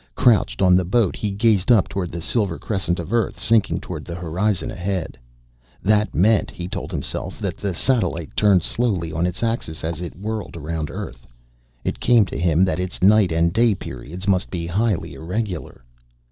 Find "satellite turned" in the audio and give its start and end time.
7.75-8.63